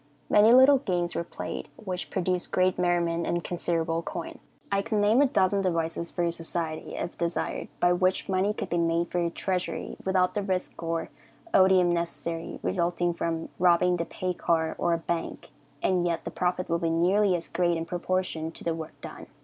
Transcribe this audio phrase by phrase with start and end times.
[0.31, 4.39] Many little games were played, which produced great merriment and considerable coin.
[4.71, 8.69] I could name a dozen devices for your society, if desired, by which money could
[8.69, 11.09] be made for your treasury, without the risk or
[11.53, 15.51] odium necessarily resulting from robbing the pay car or a bank,
[15.83, 19.27] and yet the profit will be nearly as great in proportion to the work done."